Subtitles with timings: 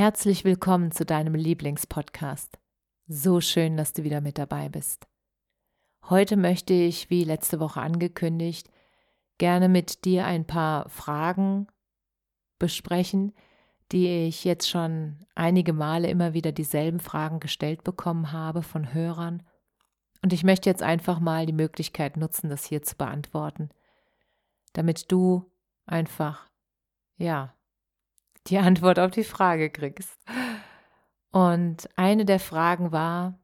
[0.00, 2.58] Herzlich willkommen zu deinem Lieblingspodcast.
[3.06, 5.06] So schön, dass du wieder mit dabei bist.
[6.08, 8.70] Heute möchte ich, wie letzte Woche angekündigt,
[9.36, 11.66] gerne mit dir ein paar Fragen
[12.58, 13.34] besprechen,
[13.92, 19.42] die ich jetzt schon einige Male immer wieder dieselben Fragen gestellt bekommen habe von Hörern.
[20.22, 23.68] Und ich möchte jetzt einfach mal die Möglichkeit nutzen, das hier zu beantworten,
[24.72, 25.52] damit du
[25.84, 26.48] einfach,
[27.18, 27.54] ja,
[28.46, 30.18] die Antwort auf die Frage kriegst.
[31.32, 33.38] Und eine der Fragen war,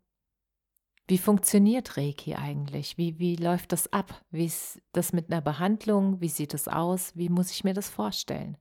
[1.08, 2.98] wie funktioniert Reiki eigentlich?
[2.98, 4.24] Wie, wie läuft das ab?
[4.30, 6.20] Wie ist das mit einer Behandlung?
[6.20, 7.16] Wie sieht es aus?
[7.16, 8.56] Wie muss ich mir das vorstellen?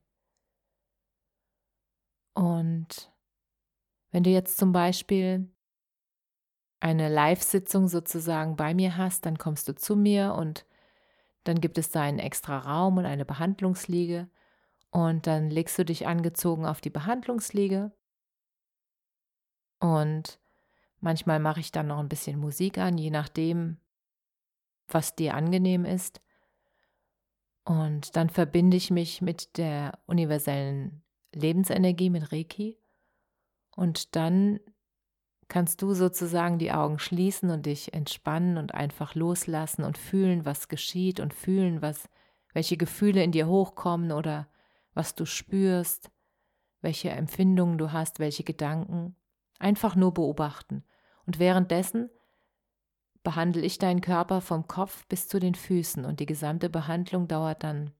[2.34, 3.12] Und
[4.10, 5.50] wenn du jetzt zum Beispiel
[6.78, 10.66] eine Live-Sitzung sozusagen bei mir hast, dann kommst du zu mir und
[11.42, 14.28] dann gibt es da einen extra Raum und eine Behandlungsliege
[14.96, 17.92] und dann legst du dich angezogen auf die Behandlungsliege
[19.78, 20.40] und
[21.00, 23.76] manchmal mache ich dann noch ein bisschen Musik an, je nachdem,
[24.88, 26.22] was dir angenehm ist.
[27.64, 31.02] Und dann verbinde ich mich mit der universellen
[31.34, 32.78] Lebensenergie, mit Reiki.
[33.76, 34.60] Und dann
[35.48, 40.68] kannst du sozusagen die Augen schließen und dich entspannen und einfach loslassen und fühlen, was
[40.68, 42.08] geschieht und fühlen, was,
[42.54, 44.48] welche Gefühle in dir hochkommen oder
[44.96, 46.10] was du spürst,
[46.80, 49.14] welche Empfindungen du hast, welche Gedanken.
[49.58, 50.82] Einfach nur beobachten.
[51.26, 52.10] Und währenddessen
[53.22, 57.62] behandle ich deinen Körper vom Kopf bis zu den Füßen und die gesamte Behandlung dauert
[57.62, 57.92] dann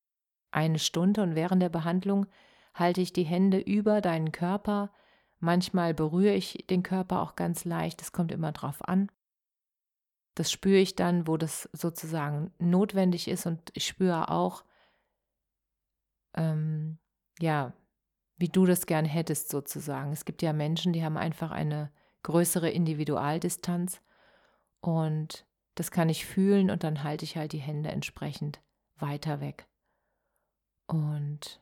[0.51, 2.27] eine Stunde und während der Behandlung
[2.75, 4.93] halte ich die Hände über deinen Körper.
[5.39, 9.11] Manchmal berühre ich den Körper auch ganz leicht, es kommt immer drauf an.
[10.35, 14.65] Das spüre ich dann, wo das sozusagen notwendig ist und ich spüre auch,
[16.37, 16.66] ähm,
[17.41, 17.73] ja,
[18.37, 20.13] wie du das gern hättest sozusagen.
[20.13, 21.91] Es gibt ja Menschen, die haben einfach eine
[22.23, 24.03] größere Individualdistanz
[24.81, 28.61] und das kann ich fühlen und dann halte ich halt die Hände entsprechend
[28.97, 29.69] weiter weg.
[30.87, 31.61] Und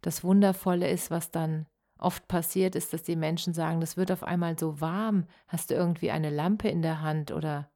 [0.00, 1.66] das Wundervolle ist, was dann
[1.98, 5.74] oft passiert, ist, dass die Menschen sagen, das wird auf einmal so warm, hast du
[5.74, 7.71] irgendwie eine Lampe in der Hand oder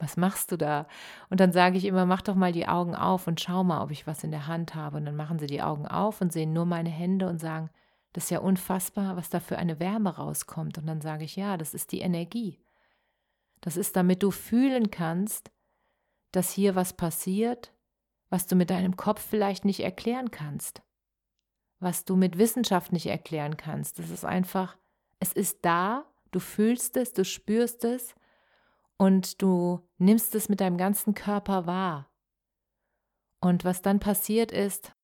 [0.00, 0.86] was machst du da?
[1.28, 3.90] Und dann sage ich immer, mach doch mal die Augen auf und schau mal, ob
[3.90, 4.96] ich was in der Hand habe.
[4.96, 7.70] Und dann machen sie die Augen auf und sehen nur meine Hände und sagen,
[8.12, 10.78] das ist ja unfassbar, was da für eine Wärme rauskommt.
[10.78, 12.58] Und dann sage ich, ja, das ist die Energie.
[13.60, 15.50] Das ist, damit du fühlen kannst,
[16.32, 17.72] dass hier was passiert,
[18.30, 20.82] was du mit deinem Kopf vielleicht nicht erklären kannst,
[21.78, 23.98] was du mit Wissenschaft nicht erklären kannst.
[23.98, 24.76] Das ist einfach,
[25.18, 28.14] es ist da, du fühlst es, du spürst es
[29.00, 32.12] und du nimmst es mit deinem ganzen Körper wahr.
[33.40, 34.94] Und was dann passiert ist,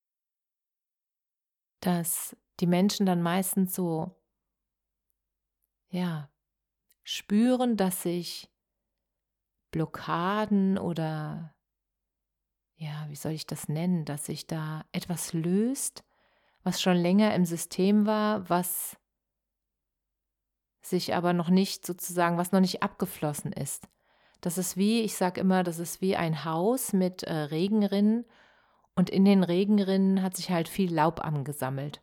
[1.81, 4.15] dass die Menschen dann meistens so,
[5.89, 6.31] ja,
[7.05, 8.53] spüren, dass sich
[9.71, 11.57] Blockaden oder,
[12.75, 16.05] ja, wie soll ich das nennen, dass sich da etwas löst,
[16.65, 18.99] was schon länger im System war, was
[20.89, 23.89] sich aber noch nicht sozusagen, was noch nicht abgeflossen ist.
[24.41, 28.25] Das ist wie, ich sage immer, das ist wie ein Haus mit äh, Regenrinnen
[28.95, 32.03] und in den Regenrinnen hat sich halt viel Laub angesammelt.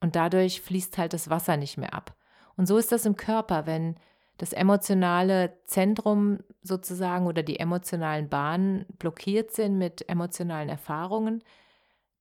[0.00, 2.16] Und dadurch fließt halt das Wasser nicht mehr ab.
[2.56, 3.96] Und so ist das im Körper, wenn
[4.36, 11.42] das emotionale Zentrum sozusagen oder die emotionalen Bahnen blockiert sind mit emotionalen Erfahrungen,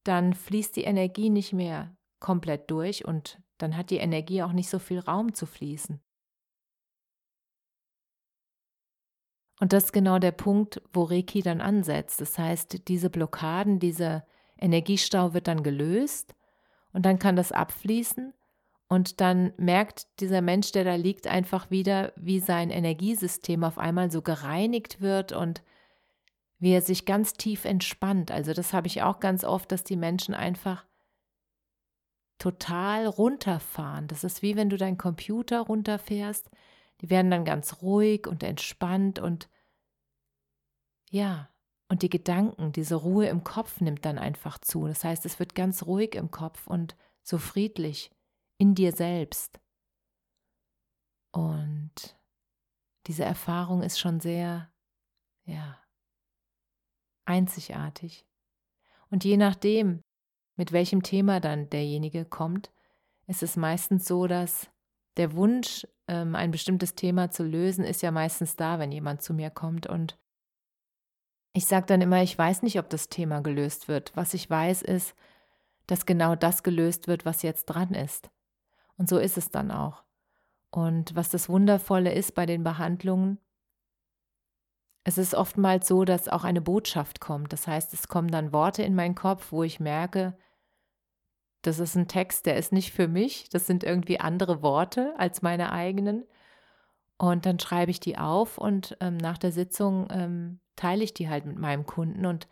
[0.04, 4.70] dann fließt die Energie nicht mehr komplett durch und dann hat die Energie auch nicht
[4.70, 6.00] so viel Raum zu fließen.
[9.60, 12.20] Und das ist genau der Punkt, wo Reiki dann ansetzt.
[12.20, 14.26] Das heißt, diese Blockaden, dieser
[14.60, 16.36] Energiestau wird dann gelöst
[16.92, 18.34] und dann kann das abfließen
[18.88, 24.12] und dann merkt dieser Mensch, der da liegt, einfach wieder, wie sein Energiesystem auf einmal
[24.12, 25.64] so gereinigt wird und
[26.60, 28.32] wie er sich ganz tief entspannt.
[28.32, 30.86] Also das habe ich auch ganz oft, dass die Menschen einfach
[32.44, 34.10] total runterfahren.
[34.10, 36.50] Das ist wie wenn du deinen Computer runterfährst.
[37.00, 39.50] Die werden dann ganz ruhig und entspannt und
[41.10, 41.50] ja,
[41.88, 44.88] und die Gedanken, diese Ruhe im Kopf nimmt dann einfach zu.
[44.88, 48.12] Das heißt, es wird ganz ruhig im Kopf und so friedlich
[48.58, 49.62] in dir selbst.
[51.32, 52.18] Und
[53.08, 54.70] diese Erfahrung ist schon sehr,
[55.46, 55.80] ja,
[57.24, 58.26] einzigartig.
[59.10, 60.04] Und je nachdem,
[60.56, 62.72] mit welchem Thema dann derjenige kommt,
[63.28, 64.70] ist es meistens so, dass
[65.18, 69.34] der Wunsch, ähm, ein bestimmtes Thema zu lösen, ist ja meistens da, wenn jemand zu
[69.34, 69.88] mir kommt.
[69.88, 70.18] Und
[71.54, 74.12] ich sage dann immer, ich weiß nicht, ob das Thema gelöst wird.
[74.16, 75.16] Was ich weiß, ist,
[75.88, 78.30] dass genau das gelöst wird, was jetzt dran ist.
[78.98, 80.04] Und so ist es dann auch.
[80.72, 83.38] Und was das Wundervolle ist bei den Behandlungen,
[85.04, 87.52] es ist oftmals so, dass auch eine Botschaft kommt.
[87.52, 90.38] Das heißt, es kommen dann Worte in meinen Kopf, wo ich merke,
[91.62, 95.42] das ist ein Text, der ist nicht für mich, das sind irgendwie andere Worte als
[95.42, 96.26] meine eigenen.
[97.18, 101.30] Und dann schreibe ich die auf und ähm, nach der Sitzung ähm, teile ich die
[101.30, 102.26] halt mit meinem Kunden.
[102.26, 102.48] Und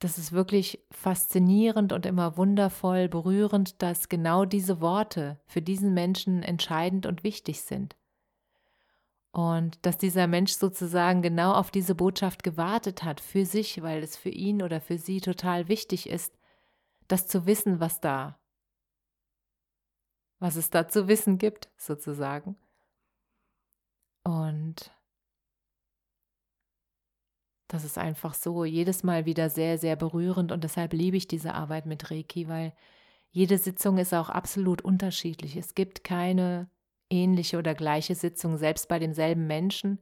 [0.00, 6.42] das ist wirklich faszinierend und immer wundervoll berührend, dass genau diese Worte für diesen Menschen
[6.42, 7.96] entscheidend und wichtig sind.
[9.32, 14.16] Und dass dieser Mensch sozusagen genau auf diese Botschaft gewartet hat für sich, weil es
[14.16, 16.36] für ihn oder für sie total wichtig ist,
[17.06, 18.38] das zu wissen, was da,
[20.40, 22.56] was es da zu wissen gibt, sozusagen.
[24.24, 24.92] Und
[27.68, 31.54] das ist einfach so jedes Mal wieder sehr, sehr berührend und deshalb liebe ich diese
[31.54, 32.74] Arbeit mit Reiki, weil
[33.30, 35.56] jede Sitzung ist auch absolut unterschiedlich.
[35.56, 36.68] Es gibt keine
[37.10, 40.00] ähnliche oder gleiche Sitzung, selbst bei demselben Menschen.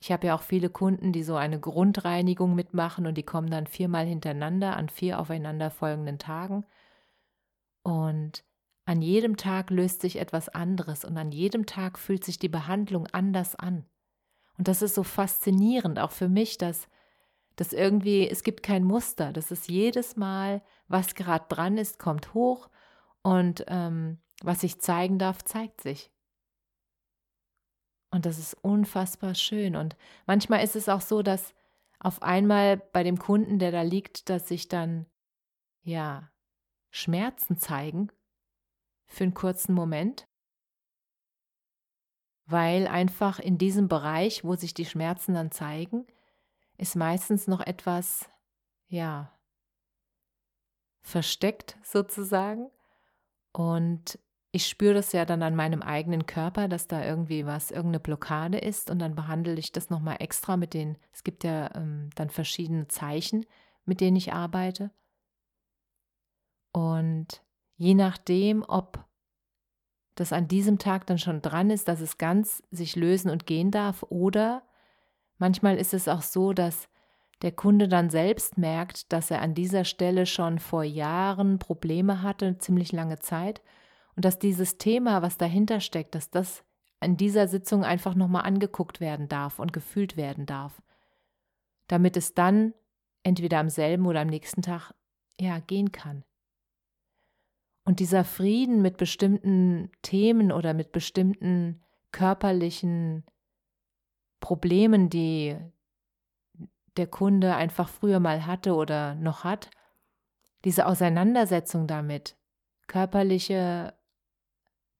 [0.00, 3.66] Ich habe ja auch viele Kunden, die so eine Grundreinigung mitmachen und die kommen dann
[3.66, 6.64] viermal hintereinander an vier aufeinanderfolgenden Tagen.
[7.82, 8.44] Und
[8.84, 13.06] an jedem Tag löst sich etwas anderes und an jedem Tag fühlt sich die Behandlung
[13.08, 13.86] anders an.
[14.56, 16.88] Und das ist so faszinierend, auch für mich, dass
[17.58, 19.32] dass irgendwie, es gibt kein Muster.
[19.32, 22.70] Das ist jedes Mal, was gerade dran ist, kommt hoch
[23.22, 26.12] und ähm, was sich zeigen darf, zeigt sich.
[28.18, 29.76] Und das ist unfassbar schön.
[29.76, 31.54] Und manchmal ist es auch so, dass
[32.00, 35.06] auf einmal bei dem Kunden, der da liegt, dass sich dann,
[35.82, 36.28] ja,
[36.90, 38.10] Schmerzen zeigen
[39.06, 40.26] für einen kurzen Moment,
[42.46, 46.04] weil einfach in diesem Bereich, wo sich die Schmerzen dann zeigen,
[46.76, 48.28] ist meistens noch etwas,
[48.88, 49.32] ja,
[51.02, 52.68] versteckt sozusagen.
[53.52, 54.18] Und
[54.50, 58.58] ich spüre das ja dann an meinem eigenen Körper, dass da irgendwie was, irgendeine Blockade
[58.58, 62.30] ist und dann behandle ich das nochmal extra mit den, es gibt ja ähm, dann
[62.30, 63.44] verschiedene Zeichen,
[63.84, 64.90] mit denen ich arbeite.
[66.72, 67.42] Und
[67.76, 69.04] je nachdem, ob
[70.14, 73.70] das an diesem Tag dann schon dran ist, dass es ganz sich lösen und gehen
[73.70, 74.62] darf oder
[75.36, 76.88] manchmal ist es auch so, dass
[77.42, 82.58] der Kunde dann selbst merkt, dass er an dieser Stelle schon vor Jahren Probleme hatte,
[82.58, 83.60] ziemlich lange Zeit
[84.18, 86.64] und dass dieses Thema, was dahinter steckt, dass das
[87.00, 90.82] in dieser Sitzung einfach nochmal angeguckt werden darf und gefühlt werden darf,
[91.86, 92.74] damit es dann
[93.22, 94.92] entweder am selben oder am nächsten Tag
[95.38, 96.24] ja gehen kann.
[97.84, 103.24] Und dieser Frieden mit bestimmten Themen oder mit bestimmten körperlichen
[104.40, 105.56] Problemen, die
[106.96, 109.70] der Kunde einfach früher mal hatte oder noch hat,
[110.64, 112.36] diese Auseinandersetzung damit,
[112.88, 113.94] körperliche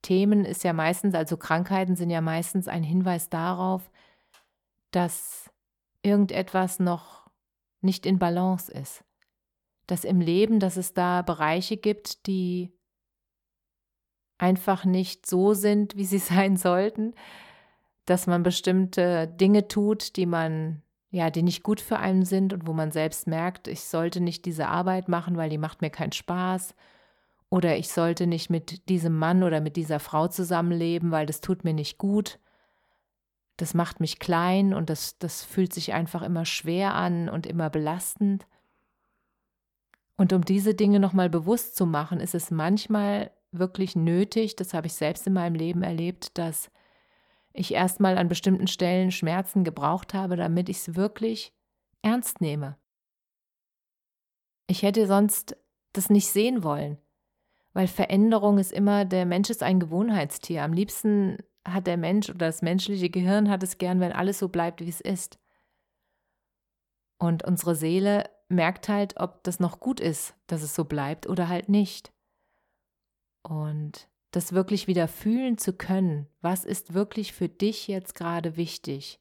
[0.02, 3.90] Themen ist ja meistens, also Krankheiten sind ja meistens ein Hinweis darauf,
[4.90, 5.50] dass
[6.02, 7.28] irgendetwas noch
[7.81, 9.05] nicht in Balance ist.
[9.87, 12.73] Dass im Leben, dass es da Bereiche gibt, die
[14.38, 17.14] einfach nicht so sind, wie sie sein sollten,
[18.07, 22.67] dass man bestimmte Dinge tut, die man ja, die nicht gut für einen sind und
[22.67, 26.12] wo man selbst merkt, ich sollte nicht diese Arbeit machen, weil die macht mir keinen
[26.12, 26.75] Spaß
[27.50, 31.64] oder ich sollte nicht mit diesem Mann oder mit dieser Frau zusammenleben, weil das tut
[31.64, 32.38] mir nicht gut.
[33.57, 37.71] Das macht mich klein und das, das fühlt sich einfach immer schwer an und immer
[37.71, 38.47] belastend.
[40.17, 44.88] Und um diese Dinge nochmal bewusst zu machen, ist es manchmal wirklich nötig, das habe
[44.88, 46.71] ich selbst in meinem Leben erlebt, dass
[47.52, 51.55] ich erstmal an bestimmten Stellen Schmerzen gebraucht habe, damit ich es wirklich
[52.02, 52.76] ernst nehme.
[54.67, 55.57] Ich hätte sonst
[55.95, 56.99] das nicht sehen wollen.
[57.79, 60.65] Weil Veränderung ist immer, der Mensch ist ein Gewohnheitstier.
[60.65, 64.49] Am liebsten hat der Mensch oder das menschliche Gehirn hat es gern, wenn alles so
[64.49, 65.39] bleibt, wie es ist.
[67.19, 71.49] Und unsere Seele merkt halt, ob das noch gut ist, dass es so bleibt oder
[71.49, 72.13] halt nicht.
[73.45, 79.21] Und das wirklich wieder fühlen zu können, was ist wirklich für dich jetzt gerade wichtig?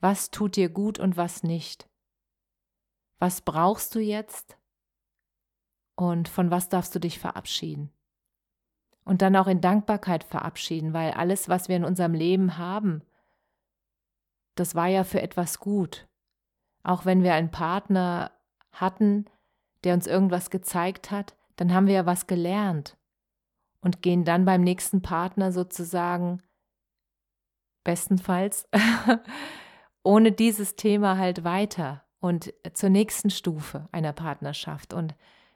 [0.00, 1.86] Was tut dir gut und was nicht?
[3.18, 4.56] Was brauchst du jetzt?
[5.96, 7.90] Und von was darfst du dich verabschieden?
[9.04, 13.02] Und dann auch in Dankbarkeit verabschieden, weil alles, was wir in unserem Leben haben,
[14.54, 16.08] das war ja für etwas gut.
[16.82, 18.30] Auch wenn wir einen Partner
[18.72, 19.26] hatten,
[19.84, 22.96] der uns irgendwas gezeigt hat, dann haben wir ja was gelernt
[23.80, 26.42] und gehen dann beim nächsten Partner sozusagen
[27.84, 28.68] bestenfalls
[30.02, 34.94] ohne dieses Thema halt weiter und zur nächsten Stufe einer Partnerschaft.
[34.94, 35.14] Und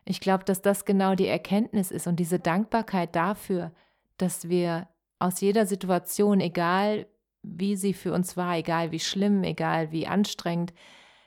[0.09, 3.73] ich glaube, dass das genau die Erkenntnis ist und diese Dankbarkeit dafür,
[4.17, 4.89] dass wir
[5.19, 7.07] aus jeder Situation, egal
[7.43, 10.73] wie sie für uns war, egal wie schlimm, egal wie anstrengend,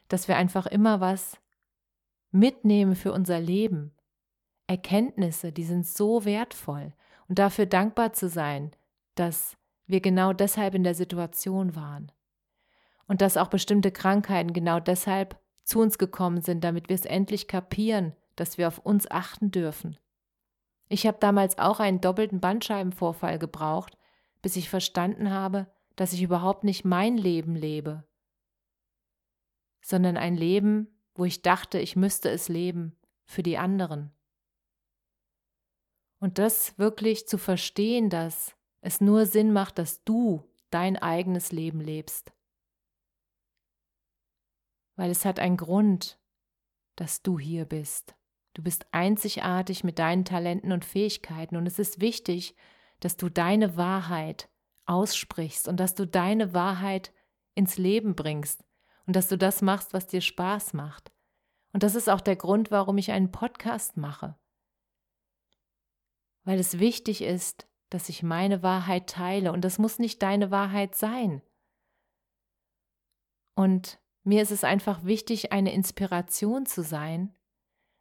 [0.08, 1.38] dass wir einfach immer was
[2.32, 3.94] mitnehmen für unser Leben.
[4.66, 6.94] Erkenntnisse, die sind so wertvoll
[7.28, 8.72] und dafür dankbar zu sein,
[9.14, 12.12] dass wir genau deshalb in der Situation waren
[13.08, 17.48] und dass auch bestimmte Krankheiten genau deshalb zu uns gekommen sind, damit wir es endlich
[17.48, 19.98] kapieren, dass wir auf uns achten dürfen.
[20.90, 23.98] Ich habe damals auch einen doppelten Bandscheibenvorfall gebraucht,
[24.42, 28.04] bis ich verstanden habe, dass ich überhaupt nicht mein Leben lebe,
[29.82, 34.12] sondern ein Leben, wo ich dachte, ich müsste es leben für die anderen.
[36.20, 41.82] Und das wirklich zu verstehen, dass es nur Sinn macht, dass du dein eigenes Leben
[41.82, 42.32] lebst.
[44.96, 46.20] Weil es hat einen Grund,
[46.96, 48.16] dass du hier bist.
[48.54, 52.56] Du bist einzigartig mit deinen Talenten und Fähigkeiten und es ist wichtig,
[53.00, 54.50] dass du deine Wahrheit
[54.86, 57.14] aussprichst und dass du deine Wahrheit
[57.56, 58.64] ins Leben bringst
[59.06, 61.12] und dass du das machst, was dir Spaß macht.
[61.72, 64.38] Und das ist auch der Grund, warum ich einen Podcast mache.
[66.44, 70.96] Weil es wichtig ist, dass ich meine Wahrheit teile und das muss nicht deine Wahrheit
[70.96, 71.42] sein.
[73.56, 77.34] Und mir ist es einfach wichtig, eine Inspiration zu sein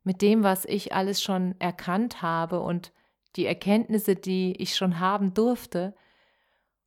[0.02, 2.92] mit dem, was ich alles schon erkannt habe und
[3.36, 5.94] die Erkenntnisse, die ich schon haben durfte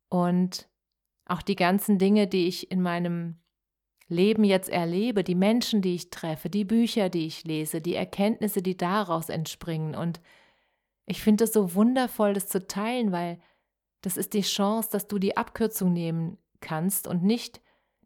[0.08, 0.68] und
[1.26, 3.38] auch die ganzen Dinge, die ich in meinem
[4.08, 8.60] Leben jetzt erlebe, die Menschen, die ich treffe, die Bücher, die ich lese, die Erkenntnisse,
[8.60, 9.94] die daraus entspringen.
[9.94, 10.20] Und
[11.06, 13.38] ich finde es so wundervoll, das zu teilen, weil
[14.02, 17.62] das ist die Chance, dass du die Abkürzung nehmen kannst und nicht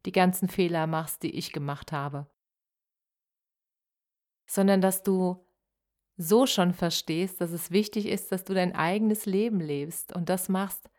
[0.06, 2.28] die ganzen Fehler machst, die ich gemacht habe,
[4.48, 5.44] sondern dass du
[6.16, 10.48] so schon verstehst, dass es wichtig ist, dass du dein eigenes Leben lebst und das
[10.48, 10.90] machst,